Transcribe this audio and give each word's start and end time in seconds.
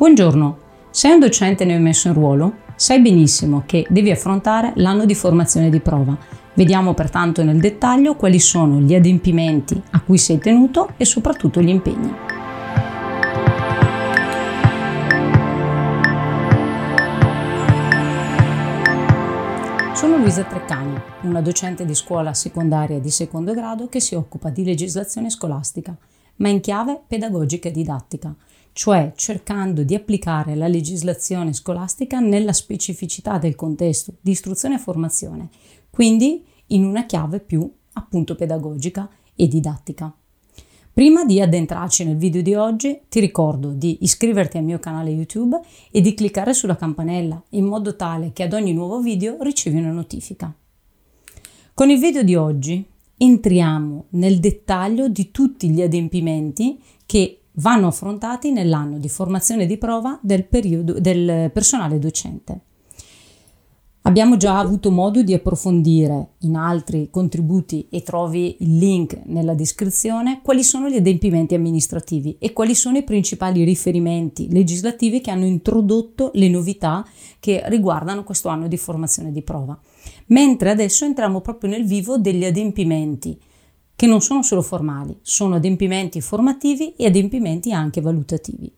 Buongiorno, 0.00 0.58
sei 0.88 1.12
un 1.12 1.18
docente 1.18 1.66
neomesso 1.66 2.08
in 2.08 2.14
ruolo? 2.14 2.54
Sai 2.74 3.02
benissimo 3.02 3.64
che 3.66 3.86
devi 3.90 4.10
affrontare 4.10 4.72
l'anno 4.76 5.04
di 5.04 5.14
formazione 5.14 5.68
di 5.68 5.78
prova. 5.80 6.16
Vediamo 6.54 6.94
pertanto 6.94 7.44
nel 7.44 7.60
dettaglio 7.60 8.16
quali 8.16 8.38
sono 8.38 8.80
gli 8.80 8.94
adempimenti 8.94 9.78
a 9.90 10.00
cui 10.00 10.16
sei 10.16 10.38
tenuto 10.38 10.94
e 10.96 11.04
soprattutto 11.04 11.60
gli 11.60 11.68
impegni. 11.68 12.14
Sono 19.92 20.16
Luisa 20.16 20.44
Treccani, 20.44 20.98
una 21.24 21.42
docente 21.42 21.84
di 21.84 21.94
scuola 21.94 22.32
secondaria 22.32 22.98
di 22.98 23.10
secondo 23.10 23.52
grado 23.52 23.88
che 23.88 24.00
si 24.00 24.14
occupa 24.14 24.48
di 24.48 24.64
legislazione 24.64 25.28
scolastica, 25.28 25.94
ma 26.36 26.48
in 26.48 26.60
chiave 26.60 26.98
pedagogica 27.06 27.68
e 27.68 27.72
didattica 27.72 28.34
cioè 28.80 29.12
cercando 29.14 29.82
di 29.82 29.94
applicare 29.94 30.54
la 30.54 30.66
legislazione 30.66 31.52
scolastica 31.52 32.18
nella 32.18 32.54
specificità 32.54 33.36
del 33.36 33.54
contesto 33.54 34.14
di 34.22 34.30
istruzione 34.30 34.76
e 34.76 34.78
formazione, 34.78 35.50
quindi 35.90 36.42
in 36.68 36.86
una 36.86 37.04
chiave 37.04 37.40
più 37.40 37.70
appunto 37.92 38.34
pedagogica 38.34 39.06
e 39.34 39.48
didattica. 39.48 40.10
Prima 40.94 41.26
di 41.26 41.42
addentrarci 41.42 42.06
nel 42.06 42.16
video 42.16 42.40
di 42.40 42.54
oggi, 42.54 43.02
ti 43.10 43.20
ricordo 43.20 43.72
di 43.72 43.98
iscriverti 44.00 44.56
al 44.56 44.64
mio 44.64 44.78
canale 44.78 45.10
YouTube 45.10 45.60
e 45.90 46.00
di 46.00 46.14
cliccare 46.14 46.54
sulla 46.54 46.76
campanella 46.76 47.38
in 47.50 47.66
modo 47.66 47.96
tale 47.96 48.32
che 48.32 48.44
ad 48.44 48.54
ogni 48.54 48.72
nuovo 48.72 49.02
video 49.02 49.36
ricevi 49.42 49.76
una 49.76 49.92
notifica. 49.92 50.54
Con 51.74 51.90
il 51.90 51.98
video 51.98 52.22
di 52.22 52.34
oggi 52.34 52.82
entriamo 53.14 54.06
nel 54.12 54.40
dettaglio 54.40 55.10
di 55.10 55.30
tutti 55.30 55.68
gli 55.68 55.82
adempimenti 55.82 56.82
che 57.04 57.39
vanno 57.60 57.86
affrontati 57.86 58.50
nell'anno 58.50 58.98
di 58.98 59.08
formazione 59.08 59.66
di 59.66 59.78
prova 59.78 60.18
del, 60.22 60.44
periodo, 60.44 60.98
del 60.98 61.50
personale 61.52 61.98
docente. 61.98 62.60
Abbiamo 64.04 64.38
già 64.38 64.58
avuto 64.58 64.90
modo 64.90 65.22
di 65.22 65.34
approfondire 65.34 66.30
in 66.40 66.56
altri 66.56 67.10
contributi 67.10 67.86
e 67.90 68.02
trovi 68.02 68.56
il 68.60 68.78
link 68.78 69.20
nella 69.26 69.52
descrizione 69.52 70.40
quali 70.42 70.64
sono 70.64 70.88
gli 70.88 70.96
adempimenti 70.96 71.54
amministrativi 71.54 72.36
e 72.38 72.54
quali 72.54 72.74
sono 72.74 72.96
i 72.96 73.04
principali 73.04 73.62
riferimenti 73.62 74.50
legislativi 74.50 75.20
che 75.20 75.30
hanno 75.30 75.44
introdotto 75.44 76.30
le 76.34 76.48
novità 76.48 77.06
che 77.38 77.62
riguardano 77.66 78.24
questo 78.24 78.48
anno 78.48 78.68
di 78.68 78.78
formazione 78.78 79.32
di 79.32 79.42
prova. 79.42 79.78
Mentre 80.28 80.70
adesso 80.70 81.04
entriamo 81.04 81.42
proprio 81.42 81.68
nel 81.68 81.84
vivo 81.84 82.16
degli 82.16 82.46
adempimenti 82.46 83.38
che 84.00 84.06
non 84.06 84.22
sono 84.22 84.42
solo 84.42 84.62
formali, 84.62 85.14
sono 85.20 85.56
adempimenti 85.56 86.22
formativi 86.22 86.94
e 86.96 87.04
adempimenti 87.04 87.70
anche 87.70 88.00
valutativi. 88.00 88.72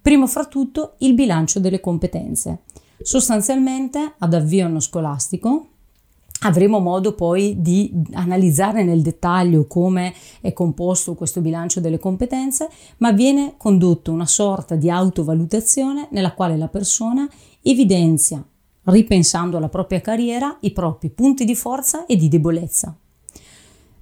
Primo 0.00 0.28
fra 0.28 0.44
tutto 0.44 0.94
il 0.98 1.14
bilancio 1.14 1.58
delle 1.58 1.80
competenze. 1.80 2.60
Sostanzialmente 3.02 4.14
ad 4.16 4.32
avvio 4.32 4.66
anno 4.66 4.78
scolastico 4.78 5.70
avremo 6.42 6.78
modo 6.78 7.16
poi 7.16 7.56
di 7.62 7.92
analizzare 8.12 8.84
nel 8.84 9.02
dettaglio 9.02 9.66
come 9.66 10.14
è 10.40 10.52
composto 10.52 11.16
questo 11.16 11.40
bilancio 11.40 11.80
delle 11.80 11.98
competenze, 11.98 12.70
ma 12.98 13.10
viene 13.10 13.54
condotto 13.56 14.12
una 14.12 14.24
sorta 14.24 14.76
di 14.76 14.88
autovalutazione 14.88 16.06
nella 16.12 16.32
quale 16.32 16.56
la 16.56 16.68
persona 16.68 17.28
evidenzia, 17.60 18.40
ripensando 18.84 19.56
alla 19.56 19.68
propria 19.68 20.00
carriera, 20.00 20.58
i 20.60 20.70
propri 20.70 21.10
punti 21.10 21.44
di 21.44 21.56
forza 21.56 22.06
e 22.06 22.14
di 22.14 22.28
debolezza. 22.28 22.96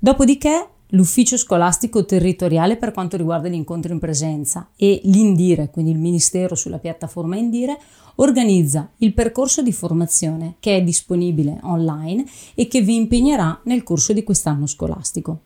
Dopodiché 0.04 0.68
l'ufficio 0.88 1.36
scolastico 1.36 2.04
territoriale 2.04 2.76
per 2.76 2.90
quanto 2.90 3.16
riguarda 3.16 3.46
gli 3.46 3.54
incontri 3.54 3.92
in 3.92 4.00
presenza 4.00 4.70
e 4.74 5.00
l'Indire, 5.04 5.70
quindi 5.70 5.92
il 5.92 5.98
Ministero 5.98 6.56
sulla 6.56 6.80
piattaforma 6.80 7.36
Indire, 7.36 7.78
organizza 8.16 8.90
il 8.96 9.14
percorso 9.14 9.62
di 9.62 9.70
formazione 9.70 10.56
che 10.58 10.76
è 10.76 10.82
disponibile 10.82 11.60
online 11.62 12.26
e 12.56 12.66
che 12.66 12.80
vi 12.80 12.96
impegnerà 12.96 13.60
nel 13.62 13.84
corso 13.84 14.12
di 14.12 14.24
quest'anno 14.24 14.66
scolastico. 14.66 15.38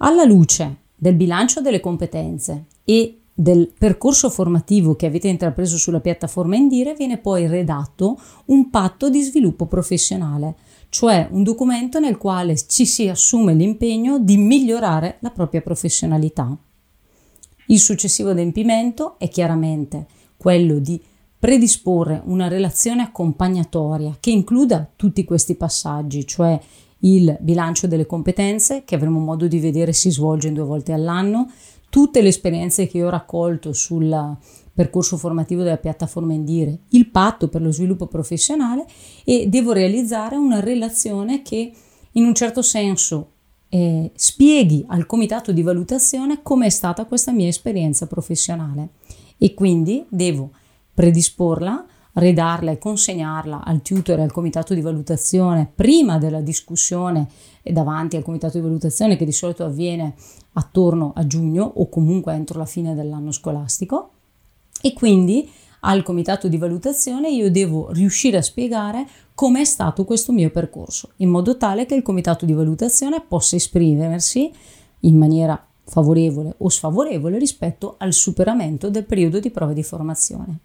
Alla 0.00 0.24
luce 0.24 0.76
del 0.94 1.14
bilancio 1.14 1.62
delle 1.62 1.80
competenze 1.80 2.66
e 2.84 3.20
del 3.32 3.72
percorso 3.78 4.28
formativo 4.28 4.96
che 4.96 5.06
avete 5.06 5.28
intrapreso 5.28 5.78
sulla 5.78 6.00
piattaforma 6.00 6.56
Indire 6.56 6.92
viene 6.92 7.16
poi 7.16 7.46
redatto 7.46 8.20
un 8.46 8.68
patto 8.68 9.08
di 9.08 9.22
sviluppo 9.22 9.64
professionale 9.64 10.56
cioè 10.88 11.28
un 11.30 11.42
documento 11.42 11.98
nel 11.98 12.16
quale 12.16 12.56
ci 12.66 12.86
si 12.86 13.08
assume 13.08 13.54
l'impegno 13.54 14.18
di 14.18 14.36
migliorare 14.36 15.18
la 15.20 15.30
propria 15.30 15.60
professionalità. 15.60 16.56
Il 17.66 17.78
successivo 17.78 18.30
adempimento 18.30 19.18
è 19.18 19.28
chiaramente 19.28 20.06
quello 20.36 20.78
di 20.78 21.00
predisporre 21.38 22.22
una 22.24 22.48
relazione 22.48 23.02
accompagnatoria 23.02 24.16
che 24.20 24.30
includa 24.30 24.88
tutti 24.96 25.24
questi 25.24 25.54
passaggi, 25.54 26.26
cioè 26.26 26.58
il 27.00 27.36
bilancio 27.40 27.86
delle 27.86 28.06
competenze 28.06 28.84
che 28.84 28.94
avremo 28.94 29.18
modo 29.18 29.46
di 29.46 29.60
vedere 29.60 29.92
si 29.92 30.10
svolge 30.10 30.52
due 30.52 30.64
volte 30.64 30.92
all'anno, 30.92 31.50
tutte 31.90 32.22
le 32.22 32.28
esperienze 32.28 32.86
che 32.86 33.04
ho 33.04 33.10
raccolto 33.10 33.72
sul 33.72 34.36
percorso 34.76 35.16
formativo 35.16 35.62
della 35.62 35.78
piattaforma 35.78 36.34
Indire, 36.34 36.80
il 36.90 37.08
patto 37.08 37.48
per 37.48 37.62
lo 37.62 37.72
sviluppo 37.72 38.08
professionale 38.08 38.84
e 39.24 39.46
devo 39.48 39.72
realizzare 39.72 40.36
una 40.36 40.60
relazione 40.60 41.40
che 41.40 41.72
in 42.12 42.24
un 42.24 42.34
certo 42.34 42.60
senso 42.60 43.30
eh, 43.70 44.12
spieghi 44.14 44.84
al 44.88 45.06
comitato 45.06 45.50
di 45.50 45.62
valutazione 45.62 46.40
come 46.42 46.66
è 46.66 46.68
stata 46.68 47.06
questa 47.06 47.32
mia 47.32 47.48
esperienza 47.48 48.06
professionale. 48.06 48.90
E 49.38 49.54
quindi 49.54 50.04
devo 50.10 50.50
predisporla, 50.92 51.86
redarla 52.12 52.70
e 52.70 52.78
consegnarla 52.78 53.64
al 53.64 53.80
tutor 53.80 54.18
e 54.18 54.22
al 54.22 54.32
comitato 54.32 54.74
di 54.74 54.82
valutazione 54.82 55.70
prima 55.74 56.18
della 56.18 56.42
discussione 56.42 57.28
davanti 57.62 58.16
al 58.16 58.22
comitato 58.22 58.58
di 58.58 58.64
valutazione 58.64 59.16
che 59.16 59.24
di 59.24 59.32
solito 59.32 59.64
avviene 59.64 60.14
attorno 60.52 61.12
a 61.14 61.26
giugno 61.26 61.64
o 61.64 61.88
comunque 61.88 62.34
entro 62.34 62.58
la 62.58 62.66
fine 62.66 62.94
dell'anno 62.94 63.32
scolastico 63.32 64.10
e 64.82 64.92
quindi 64.92 65.48
al 65.80 66.02
comitato 66.02 66.48
di 66.48 66.56
valutazione 66.56 67.30
io 67.30 67.50
devo 67.50 67.92
riuscire 67.92 68.38
a 68.38 68.42
spiegare 68.42 69.06
come 69.34 69.60
è 69.60 69.64
stato 69.64 70.04
questo 70.04 70.32
mio 70.32 70.50
percorso, 70.50 71.10
in 71.16 71.28
modo 71.28 71.56
tale 71.56 71.86
che 71.86 71.94
il 71.94 72.02
comitato 72.02 72.44
di 72.44 72.52
valutazione 72.52 73.22
possa 73.26 73.56
esprimersi 73.56 74.50
in 75.00 75.16
maniera 75.16 75.62
favorevole 75.84 76.54
o 76.58 76.68
sfavorevole 76.68 77.38
rispetto 77.38 77.94
al 77.98 78.12
superamento 78.12 78.90
del 78.90 79.04
periodo 79.04 79.38
di 79.38 79.50
prova 79.50 79.72
di 79.72 79.82
formazione. 79.82 80.58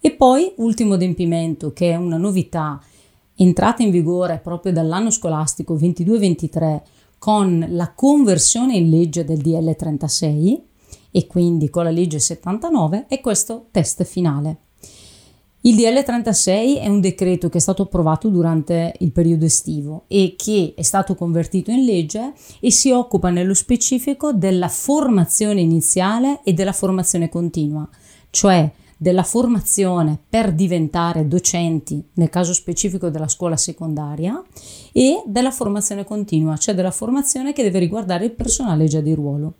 E 0.00 0.12
poi, 0.12 0.52
ultimo 0.56 0.94
adempimento, 0.94 1.72
che 1.72 1.90
è 1.90 1.96
una 1.96 2.16
novità 2.16 2.80
entrata 3.36 3.82
in 3.82 3.90
vigore 3.90 4.38
proprio 4.42 4.72
dall'anno 4.72 5.10
scolastico 5.10 5.76
22-23 5.76 6.80
con 7.18 7.66
la 7.70 7.92
conversione 7.92 8.76
in 8.76 8.90
legge 8.90 9.24
del 9.24 9.38
DL 9.38 9.76
36, 9.76 10.62
e 11.10 11.26
quindi 11.26 11.70
con 11.70 11.84
la 11.84 11.90
legge 11.90 12.18
79 12.18 13.06
è 13.08 13.20
questo 13.20 13.66
test 13.70 14.04
finale. 14.04 14.58
Il 15.62 15.76
DL 15.76 16.02
36 16.02 16.76
è 16.76 16.88
un 16.88 17.00
decreto 17.00 17.50
che 17.50 17.58
è 17.58 17.60
stato 17.60 17.82
approvato 17.82 18.28
durante 18.28 18.94
il 19.00 19.12
periodo 19.12 19.44
estivo 19.44 20.04
e 20.08 20.34
che 20.34 20.72
è 20.74 20.80
stato 20.80 21.14
convertito 21.14 21.70
in 21.70 21.84
legge 21.84 22.32
e 22.60 22.70
si 22.70 22.90
occupa 22.90 23.28
nello 23.28 23.52
specifico 23.52 24.32
della 24.32 24.68
formazione 24.68 25.60
iniziale 25.60 26.40
e 26.44 26.54
della 26.54 26.72
formazione 26.72 27.28
continua, 27.28 27.86
cioè 28.30 28.72
della 28.96 29.22
formazione 29.22 30.18
per 30.28 30.52
diventare 30.52 31.28
docenti, 31.28 32.02
nel 32.14 32.30
caso 32.30 32.54
specifico 32.54 33.10
della 33.10 33.28
scuola 33.28 33.58
secondaria, 33.58 34.42
e 34.92 35.22
della 35.26 35.50
formazione 35.50 36.04
continua, 36.04 36.56
cioè 36.56 36.74
della 36.74 36.90
formazione 36.90 37.52
che 37.52 37.62
deve 37.62 37.78
riguardare 37.80 38.24
il 38.24 38.32
personale 38.32 38.86
già 38.86 39.00
di 39.00 39.12
ruolo. 39.12 39.54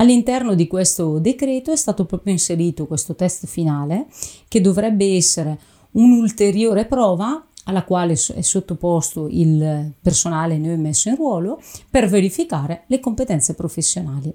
All'interno 0.00 0.54
di 0.54 0.68
questo 0.68 1.18
decreto 1.18 1.72
è 1.72 1.76
stato 1.76 2.04
proprio 2.04 2.32
inserito 2.32 2.86
questo 2.86 3.16
test 3.16 3.46
finale 3.46 4.06
che 4.46 4.60
dovrebbe 4.60 5.16
essere 5.16 5.58
un'ulteriore 5.92 6.84
prova 6.84 7.44
alla 7.64 7.82
quale 7.82 8.12
è 8.12 8.40
sottoposto 8.40 9.26
il 9.28 9.92
personale 10.00 10.56
neo 10.56 10.76
messo 10.76 11.08
in 11.08 11.16
ruolo 11.16 11.60
per 11.90 12.08
verificare 12.08 12.84
le 12.86 13.00
competenze 13.00 13.54
professionali. 13.54 14.32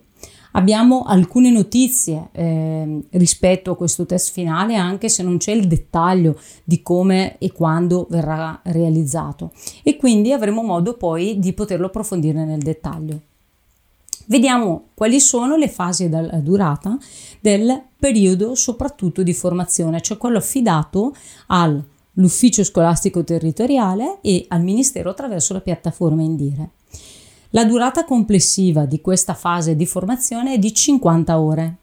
Abbiamo 0.51 1.03
alcune 1.03 1.49
notizie 1.49 2.27
eh, 2.33 3.01
rispetto 3.11 3.71
a 3.71 3.75
questo 3.75 4.05
test 4.05 4.31
finale, 4.31 4.75
anche 4.75 5.09
se 5.09 5.23
non 5.23 5.37
c'è 5.37 5.53
il 5.53 5.67
dettaglio 5.67 6.37
di 6.63 6.83
come 6.83 7.37
e 7.39 7.51
quando 7.53 8.05
verrà 8.09 8.59
realizzato, 8.65 9.51
e 9.81 9.95
quindi 9.95 10.31
avremo 10.31 10.61
modo 10.61 10.95
poi 10.95 11.39
di 11.39 11.53
poterlo 11.53 11.87
approfondire 11.87 12.45
nel 12.45 12.61
dettaglio. 12.61 13.19
Vediamo 14.27 14.89
quali 14.93 15.19
sono 15.19 15.55
le 15.55 15.67
fasi 15.67 16.09
della 16.09 16.37
durata 16.37 16.97
del 17.39 17.81
periodo 17.97 18.55
soprattutto 18.55 19.23
di 19.23 19.33
formazione, 19.33 20.01
cioè 20.01 20.17
quello 20.17 20.37
affidato 20.37 21.13
all'ufficio 21.47 22.63
scolastico 22.63 23.23
territoriale 23.23 24.19
e 24.21 24.45
al 24.47 24.63
Ministero 24.63 25.09
attraverso 25.09 25.53
la 25.53 25.61
piattaforma 25.61 26.21
Indire. 26.21 26.69
La 27.49 27.65
durata 27.65 28.03
complessiva 28.05 28.85
di 28.85 28.99
questa 28.99 29.35
fase 29.35 29.75
di 29.75 29.85
formazione 29.85 30.53
è 30.53 30.57
di 30.57 30.73
50 30.73 31.39
ore. 31.39 31.77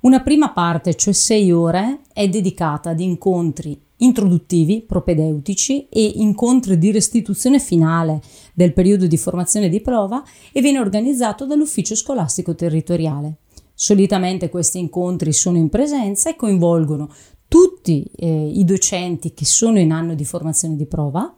Una 0.00 0.20
prima 0.22 0.50
parte, 0.52 0.94
cioè 0.94 1.12
6 1.12 1.52
ore, 1.52 2.00
è 2.14 2.26
dedicata 2.26 2.90
ad 2.90 3.00
incontri 3.00 3.78
introduttivi, 4.00 4.80
propedeutici 4.80 5.88
e 5.90 6.12
incontri 6.16 6.78
di 6.78 6.90
restituzione 6.90 7.58
finale 7.58 8.22
del 8.54 8.72
periodo 8.72 9.06
di 9.06 9.18
formazione 9.18 9.68
di 9.68 9.82
prova 9.82 10.22
e 10.52 10.62
viene 10.62 10.78
organizzato 10.78 11.44
dall'ufficio 11.44 11.94
scolastico 11.94 12.54
territoriale. 12.54 13.40
Solitamente 13.74 14.48
questi 14.48 14.78
incontri 14.78 15.34
sono 15.34 15.58
in 15.58 15.68
presenza 15.68 16.30
e 16.30 16.36
coinvolgono 16.36 17.12
tutti 17.46 18.10
eh, 18.16 18.48
i 18.54 18.64
docenti 18.64 19.34
che 19.34 19.44
sono 19.44 19.78
in 19.78 19.92
anno 19.92 20.14
di 20.14 20.24
formazione 20.24 20.76
di 20.76 20.86
prova. 20.86 21.34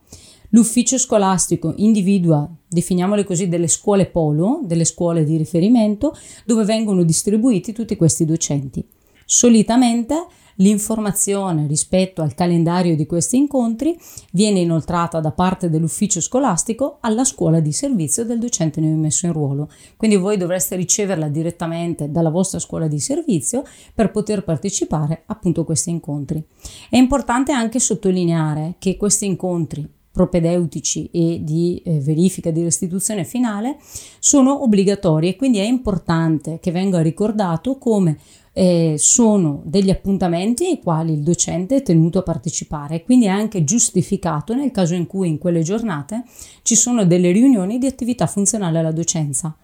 L'ufficio 0.54 0.98
scolastico 0.98 1.72
individua, 1.76 2.48
definiamole 2.68 3.24
così, 3.24 3.48
delle 3.48 3.68
scuole 3.68 4.06
polo, 4.06 4.60
delle 4.64 4.84
scuole 4.84 5.24
di 5.24 5.36
riferimento, 5.36 6.14
dove 6.44 6.64
vengono 6.64 7.04
distribuiti 7.04 7.72
tutti 7.72 7.96
questi 7.96 8.24
docenti. 8.24 8.86
Solitamente 9.24 10.26
L'informazione 10.56 11.66
rispetto 11.66 12.20
al 12.20 12.34
calendario 12.34 12.94
di 12.94 13.06
questi 13.06 13.36
incontri 13.36 13.98
viene 14.32 14.60
inoltrata 14.60 15.18
da 15.20 15.32
parte 15.32 15.70
dell'ufficio 15.70 16.20
scolastico 16.20 16.98
alla 17.00 17.24
scuola 17.24 17.60
di 17.60 17.72
servizio 17.72 18.24
del 18.24 18.38
docente 18.38 18.80
ne 18.80 18.94
messo 18.94 19.24
in 19.24 19.32
ruolo. 19.32 19.70
Quindi 19.96 20.16
voi 20.16 20.36
dovreste 20.36 20.76
riceverla 20.76 21.28
direttamente 21.28 22.10
dalla 22.10 22.28
vostra 22.28 22.58
scuola 22.58 22.86
di 22.86 23.00
servizio 23.00 23.64
per 23.94 24.10
poter 24.10 24.44
partecipare 24.44 25.22
appunto 25.26 25.62
a 25.62 25.64
questi 25.64 25.88
incontri. 25.88 26.44
È 26.90 26.96
importante 26.96 27.52
anche 27.52 27.80
sottolineare 27.80 28.74
che 28.78 28.98
questi 28.98 29.24
incontri 29.24 29.88
propedeutici 30.12 31.08
e 31.10 31.40
di 31.42 31.82
eh, 31.84 31.98
verifica 32.00 32.50
di 32.50 32.62
restituzione 32.62 33.24
finale 33.24 33.78
sono 34.18 34.62
obbligatori 34.62 35.28
e 35.28 35.36
quindi 35.36 35.58
è 35.58 35.64
importante 35.64 36.58
che 36.60 36.70
venga 36.70 37.00
ricordato 37.00 37.78
come 37.78 38.18
eh, 38.52 38.96
sono 38.98 39.62
degli 39.64 39.88
appuntamenti 39.88 40.66
ai 40.66 40.80
quali 40.80 41.14
il 41.14 41.22
docente 41.22 41.76
è 41.76 41.82
tenuto 41.82 42.18
a 42.18 42.22
partecipare, 42.22 43.02
quindi 43.02 43.24
è 43.24 43.30
anche 43.30 43.64
giustificato 43.64 44.54
nel 44.54 44.70
caso 44.70 44.94
in 44.94 45.06
cui 45.06 45.28
in 45.28 45.38
quelle 45.38 45.62
giornate 45.62 46.24
ci 46.60 46.76
sono 46.76 47.06
delle 47.06 47.32
riunioni 47.32 47.78
di 47.78 47.86
attività 47.86 48.26
funzionale 48.26 48.78
alla 48.78 48.92
docenza. 48.92 49.56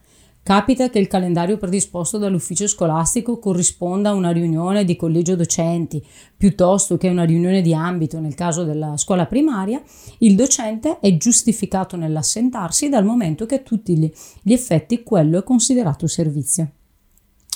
Capita 0.48 0.88
che 0.88 0.98
il 0.98 1.08
calendario 1.08 1.58
predisposto 1.58 2.16
dall'ufficio 2.16 2.66
scolastico 2.66 3.38
corrisponda 3.38 4.08
a 4.08 4.14
una 4.14 4.30
riunione 4.30 4.86
di 4.86 4.96
collegio 4.96 5.36
docenti 5.36 6.02
piuttosto 6.34 6.96
che 6.96 7.08
a 7.08 7.10
una 7.10 7.24
riunione 7.24 7.60
di 7.60 7.74
ambito 7.74 8.18
nel 8.18 8.34
caso 8.34 8.64
della 8.64 8.96
scuola 8.96 9.26
primaria, 9.26 9.82
il 10.20 10.34
docente 10.36 11.00
è 11.00 11.14
giustificato 11.18 11.96
nell'assentarsi 11.96 12.88
dal 12.88 13.04
momento 13.04 13.44
che 13.44 13.56
a 13.56 13.58
tutti 13.58 14.10
gli 14.40 14.52
effetti 14.54 15.02
quello 15.02 15.38
è 15.38 15.44
considerato 15.44 16.06
servizio. 16.06 16.70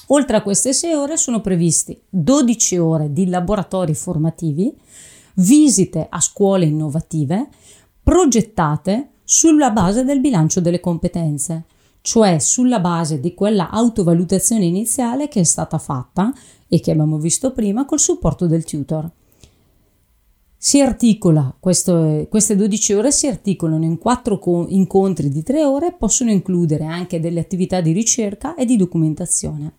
Oltre 0.09 0.37
a 0.37 0.43
queste 0.43 0.75
6 0.75 0.93
ore 0.93 1.17
sono 1.17 1.41
previsti 1.41 1.99
12 2.11 2.77
ore 2.77 3.11
di 3.11 3.27
laboratori 3.27 3.95
formativi, 3.95 4.71
visite 5.37 6.09
a 6.11 6.21
scuole 6.21 6.67
innovative 6.67 7.49
progettate 8.03 9.13
sulla 9.25 9.71
base 9.71 10.05
del 10.05 10.21
bilancio 10.21 10.61
delle 10.61 10.81
competenze, 10.81 11.65
cioè 12.03 12.39
sulla 12.41 12.81
base 12.81 13.21
di 13.21 13.33
quella 13.33 13.71
autovalutazione 13.71 14.65
iniziale 14.65 15.29
che 15.29 15.41
è 15.41 15.45
stata 15.45 15.79
fatta 15.79 16.33
e 16.69 16.81
che 16.81 16.91
abbiamo 16.91 17.17
visto 17.17 17.53
prima 17.53 17.85
col 17.87 18.01
supporto 18.01 18.47
del 18.47 18.65
tutor. 18.65 19.11
Si 20.57 20.81
articola, 20.81 21.57
questo, 21.59 22.27
queste 22.29 22.55
12 22.55 22.93
ore 22.93 23.11
si 23.11 23.27
articolano 23.27 23.85
in 23.85 23.99
quattro 23.99 24.39
co- 24.39 24.67
incontri 24.69 25.29
di 25.29 25.43
3 25.43 25.65
ore 25.65 25.93
possono 25.93 26.31
includere 26.31 26.85
anche 26.85 27.19
delle 27.19 27.41
attività 27.41 27.81
di 27.81 27.93
ricerca 27.93 28.55
e 28.55 28.65
di 28.65 28.77
documentazione. 28.77 29.73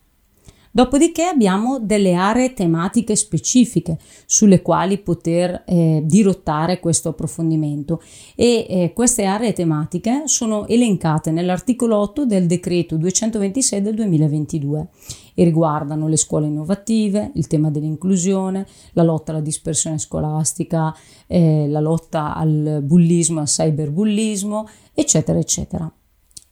Dopodiché 0.76 1.26
abbiamo 1.26 1.78
delle 1.78 2.16
aree 2.16 2.54
tematiche 2.56 3.16
specifiche 3.16 4.00
sulle 4.26 4.64
quali 4.64 4.98
poter 4.98 5.66
eh, 5.68 6.02
dirottare 6.04 6.80
questo 6.80 7.10
approfondimento 7.10 8.02
e 8.36 8.66
eh, 8.68 8.92
queste 8.92 9.26
aree 9.26 9.54
tematiche 9.54 10.24
sono 10.26 10.66
elencate 10.66 11.30
nell'articolo 11.30 11.98
8 11.98 12.26
del 12.26 12.48
decreto 12.48 12.98
226 12.98 13.82
del 13.84 13.94
2022 13.94 14.88
e 15.36 15.44
riguardano 15.44 16.08
le 16.08 16.18
scuole 16.18 16.48
innovative, 16.48 17.30
il 17.36 17.46
tema 17.46 17.70
dell'inclusione, 17.70 18.66
la 18.94 19.04
lotta 19.04 19.32
alla 19.32 19.42
dispersione 19.42 20.00
scolastica, 20.00 20.92
eh, 21.28 21.68
la 21.68 21.82
lotta 21.82 22.34
al 22.34 22.80
bullismo, 22.82 23.42
al 23.42 23.46
cyberbullismo, 23.46 24.68
eccetera, 24.92 25.38
eccetera. 25.38 25.94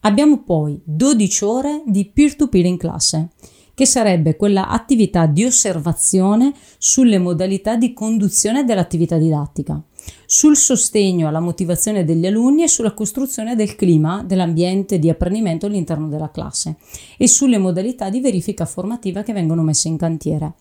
Abbiamo 0.01 0.44
poi 0.44 0.79
12 0.83 1.44
ore 1.44 1.83
di 1.88 2.06
peer-to-peer 2.06 2.65
in 2.65 2.77
classe 2.77 3.29
che 3.73 3.85
sarebbe 3.85 4.35
quella 4.35 4.68
attività 4.68 5.25
di 5.25 5.45
osservazione 5.45 6.53
sulle 6.77 7.18
modalità 7.18 7.75
di 7.75 7.94
conduzione 7.94 8.63
dell'attività 8.63 9.18
didattica, 9.18 9.81
sul 10.25 10.56
sostegno 10.56 11.27
alla 11.27 11.39
motivazione 11.39 12.03
degli 12.03 12.25
alunni 12.25 12.63
e 12.63 12.68
sulla 12.68 12.94
costruzione 12.94 13.56
del 13.56 13.75
clima 13.75 14.23
dell'ambiente 14.23 15.00
di 15.00 15.09
apprendimento 15.09 15.65
all'interno 15.65 16.07
della 16.07 16.31
classe 16.31 16.77
e 17.18 17.27
sulle 17.27 17.57
modalità 17.57 18.09
di 18.09 18.19
verifica 18.19 18.65
formativa 18.65 19.23
che 19.23 19.33
vengono 19.33 19.62
messe 19.62 19.88
in 19.88 19.97
cantiere. 19.97 20.53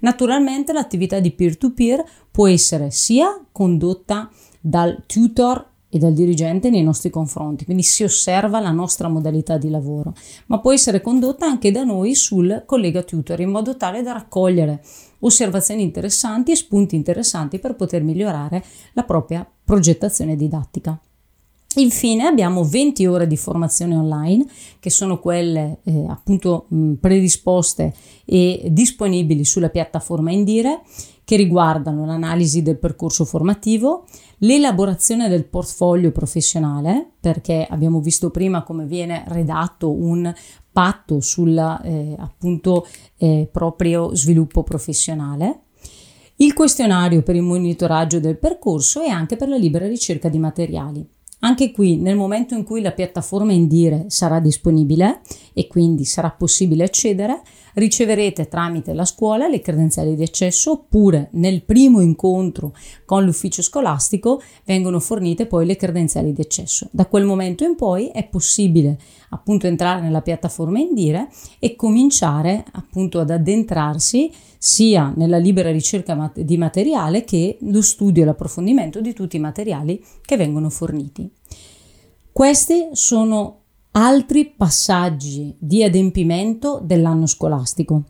Naturalmente 0.00 0.72
l'attività 0.72 1.20
di 1.20 1.30
peer-to-peer 1.30 2.04
può 2.30 2.46
essere 2.46 2.90
sia 2.90 3.40
condotta 3.52 4.30
dal 4.60 5.02
tutor 5.06 5.76
e 5.90 5.98
dal 5.98 6.12
dirigente 6.12 6.70
nei 6.70 6.82
nostri 6.82 7.10
confronti, 7.10 7.64
quindi 7.64 7.82
si 7.82 8.04
osserva 8.04 8.60
la 8.60 8.70
nostra 8.70 9.08
modalità 9.08 9.56
di 9.56 9.70
lavoro, 9.70 10.14
ma 10.46 10.58
può 10.60 10.72
essere 10.72 11.00
condotta 11.00 11.46
anche 11.46 11.70
da 11.70 11.84
noi 11.84 12.14
sul 12.14 12.62
collega 12.66 13.02
tutor 13.02 13.40
in 13.40 13.50
modo 13.50 13.76
tale 13.76 14.02
da 14.02 14.12
raccogliere 14.12 14.82
osservazioni 15.20 15.82
interessanti 15.82 16.52
e 16.52 16.56
spunti 16.56 16.94
interessanti 16.94 17.58
per 17.58 17.74
poter 17.74 18.02
migliorare 18.02 18.62
la 18.92 19.02
propria 19.02 19.48
progettazione 19.64 20.36
didattica. 20.36 20.98
Infine 21.76 22.26
abbiamo 22.26 22.64
20 22.64 23.06
ore 23.06 23.26
di 23.26 23.36
formazione 23.36 23.94
online 23.94 24.46
che 24.80 24.90
sono 24.90 25.20
quelle 25.20 25.78
eh, 25.84 26.06
appunto 26.08 26.64
mh, 26.68 26.94
predisposte 26.94 27.94
e 28.24 28.68
disponibili 28.70 29.44
sulla 29.44 29.68
piattaforma 29.68 30.32
Indire 30.32 30.80
che 31.28 31.36
riguardano 31.36 32.06
l'analisi 32.06 32.62
del 32.62 32.78
percorso 32.78 33.26
formativo, 33.26 34.06
l'elaborazione 34.38 35.28
del 35.28 35.44
portfolio 35.44 36.10
professionale, 36.10 37.06
perché 37.20 37.66
abbiamo 37.68 38.00
visto 38.00 38.30
prima 38.30 38.62
come 38.62 38.86
viene 38.86 39.24
redatto 39.26 39.92
un 39.92 40.32
patto 40.72 41.20
sul 41.20 41.54
eh, 41.84 42.16
appunto 42.18 42.86
eh, 43.18 43.46
proprio 43.52 44.14
sviluppo 44.14 44.62
professionale, 44.62 45.64
il 46.36 46.54
questionario 46.54 47.20
per 47.20 47.36
il 47.36 47.42
monitoraggio 47.42 48.20
del 48.20 48.38
percorso 48.38 49.02
e 49.02 49.10
anche 49.10 49.36
per 49.36 49.50
la 49.50 49.58
libera 49.58 49.86
ricerca 49.86 50.30
di 50.30 50.38
materiali. 50.38 51.06
Anche 51.40 51.70
qui, 51.70 51.96
nel 51.98 52.16
momento 52.16 52.54
in 52.54 52.64
cui 52.64 52.80
la 52.80 52.90
piattaforma 52.90 53.52
Indire 53.52 54.06
sarà 54.08 54.40
disponibile 54.40 55.20
e 55.52 55.68
quindi 55.68 56.04
sarà 56.04 56.30
possibile 56.30 56.82
accedere, 56.82 57.42
riceverete 57.74 58.48
tramite 58.48 58.92
la 58.92 59.04
scuola 59.04 59.46
le 59.46 59.60
credenziali 59.60 60.16
di 60.16 60.22
accesso 60.24 60.72
oppure 60.72 61.28
nel 61.32 61.62
primo 61.62 62.00
incontro 62.00 62.74
con 63.04 63.24
l'ufficio 63.24 63.62
scolastico 63.62 64.42
vengono 64.64 64.98
fornite 64.98 65.46
poi 65.46 65.64
le 65.64 65.76
credenziali 65.76 66.32
di 66.32 66.40
accesso. 66.40 66.88
Da 66.90 67.06
quel 67.06 67.24
momento 67.24 67.62
in 67.62 67.76
poi 67.76 68.08
è 68.08 68.26
possibile 68.26 68.98
appunto 69.30 69.68
entrare 69.68 70.00
nella 70.00 70.22
piattaforma 70.22 70.80
Indire 70.80 71.28
e 71.60 71.76
cominciare 71.76 72.64
appunto 72.72 73.20
ad 73.20 73.30
addentrarsi 73.30 74.32
sia 74.58 75.12
nella 75.14 75.38
libera 75.38 75.70
ricerca 75.70 76.32
di 76.34 76.56
materiale 76.56 77.22
che 77.22 77.58
lo 77.60 77.80
studio 77.80 78.22
e 78.22 78.26
l'approfondimento 78.26 79.00
di 79.00 79.12
tutti 79.12 79.36
i 79.36 79.40
materiali 79.40 80.02
che 80.20 80.36
vengono 80.36 80.68
forniti. 80.68 81.30
Questi 82.38 82.90
sono 82.92 83.62
altri 83.90 84.54
passaggi 84.56 85.56
di 85.58 85.82
adempimento 85.82 86.80
dell'anno 86.80 87.26
scolastico. 87.26 88.04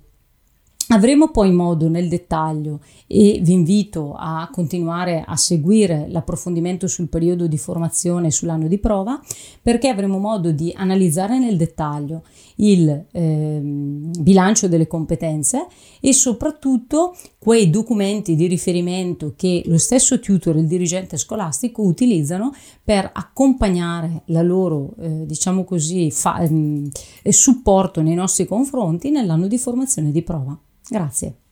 Avremo 0.89 1.31
poi 1.31 1.51
modo 1.51 1.89
nel 1.89 2.11
dettaglio 2.11 2.81
e 3.07 3.41
vi 3.43 3.55
invito 3.55 4.15
a 4.15 4.51
continuare 4.53 5.25
a 5.27 5.35
seguire 5.35 6.09
l'approfondimento 6.11 6.87
sul 6.89 7.09
periodo 7.09 7.47
di 7.47 7.57
formazione 7.57 8.31
sull'anno 8.31 8.69
di 8.69 8.77
prova 8.77 9.19
perché 9.63 9.89
avremo 9.89 10.19
modo 10.19 10.51
di 10.51 10.75
analizzare 10.77 11.39
nel 11.39 11.57
dettaglio 11.57 12.25
il 12.59 13.07
eh, 13.11 13.61
bilancio 13.63 14.69
delle 14.69 14.87
competenze 14.87 15.67
e 16.01 16.13
soprattutto 16.13 17.17
quei 17.39 17.71
documenti 17.71 18.35
di 18.35 18.47
riferimento 18.47 19.35
che 19.37 19.63
lo 19.67 19.79
stesso 19.79 20.19
tutor 20.21 20.57
e 20.57 20.61
il 20.61 20.67
dirigente 20.67 21.17
scolastico 21.17 21.83
utilizzano 21.83 22.53
per 22.83 23.09
accompagnare 23.13 24.23
la 24.27 24.43
loro 24.43 24.95
eh, 25.01 25.27
diciamo 25.27 25.65
così 25.65 26.11
fa, 26.11 26.41
eh, 26.41 27.33
supporto 27.33 28.03
nei 28.03 28.15
nostri 28.15 28.47
confronti 28.47 29.11
nell'anno 29.11 29.47
di 29.47 29.59
formazione 29.59 30.11
di 30.11 30.23
prova. 30.23 30.59
Grazie. 30.89 31.48